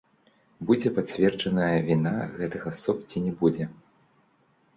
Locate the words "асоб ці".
2.73-3.17